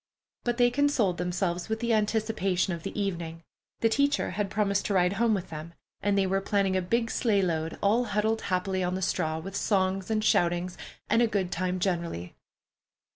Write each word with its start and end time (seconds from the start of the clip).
But 0.43 0.57
they 0.57 0.71
consoled 0.71 1.19
themselves 1.19 1.69
with 1.69 1.79
the 1.79 1.93
anticipation 1.93 2.73
of 2.73 2.81
the 2.81 2.99
evening. 2.99 3.43
The 3.81 3.89
teacher 3.89 4.31
had 4.31 4.49
promised 4.49 4.87
to 4.87 4.95
ride 4.95 5.13
home 5.13 5.35
with 5.35 5.51
them, 5.51 5.75
and 6.01 6.17
they 6.17 6.25
were 6.25 6.41
planning 6.41 6.75
a 6.75 6.81
big 6.81 7.11
sleigh 7.11 7.43
load, 7.43 7.77
all 7.83 8.05
huddled 8.05 8.41
happily 8.49 8.81
on 8.83 8.95
the 8.95 9.03
straw, 9.03 9.37
with 9.37 9.55
songs 9.55 10.09
and 10.09 10.23
shoutings 10.23 10.75
and 11.07 11.21
a 11.21 11.27
good 11.27 11.51
time 11.51 11.79
generally. 11.79 12.33